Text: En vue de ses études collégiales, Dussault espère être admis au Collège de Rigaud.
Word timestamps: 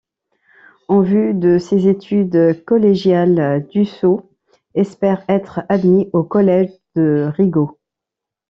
En 0.87 1.01
vue 1.03 1.35
de 1.35 1.59
ses 1.59 1.87
études 1.87 2.65
collégiales, 2.65 3.67
Dussault 3.71 4.31
espère 4.73 5.23
être 5.29 5.61
admis 5.69 6.09
au 6.11 6.23
Collège 6.23 6.71
de 6.95 7.29
Rigaud. 7.37 7.77